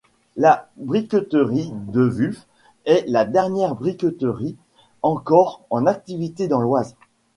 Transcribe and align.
La 0.35 0.67
briqueterie 0.77 1.71
Dewulf 1.75 2.47
est 2.85 3.03
la 3.07 3.23
dernière 3.23 3.75
briqueterie 3.75 4.55
encore 5.03 5.61
en 5.69 5.85
activité 5.85 6.47
dans 6.47 6.59
l'Oise. 6.59 6.95